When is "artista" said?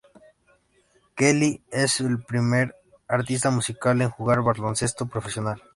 3.07-3.51